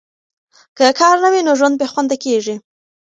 [0.77, 2.55] که کار نه وي، نو ژوند بې خونده کیږي.